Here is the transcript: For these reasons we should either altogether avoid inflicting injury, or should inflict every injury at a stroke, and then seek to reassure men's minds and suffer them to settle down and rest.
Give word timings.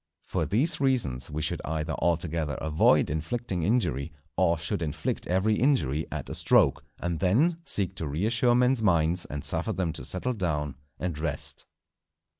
For 0.25 0.47
these 0.47 0.79
reasons 0.81 1.29
we 1.29 1.43
should 1.43 1.61
either 1.63 1.93
altogether 1.99 2.55
avoid 2.55 3.07
inflicting 3.07 3.61
injury, 3.61 4.11
or 4.35 4.57
should 4.57 4.81
inflict 4.81 5.27
every 5.27 5.53
injury 5.57 6.07
at 6.11 6.27
a 6.27 6.33
stroke, 6.33 6.83
and 6.99 7.19
then 7.19 7.59
seek 7.65 7.93
to 7.97 8.07
reassure 8.07 8.55
men's 8.55 8.81
minds 8.81 9.25
and 9.25 9.43
suffer 9.45 9.73
them 9.73 9.93
to 9.93 10.03
settle 10.03 10.33
down 10.33 10.73
and 10.97 11.19
rest. 11.19 11.67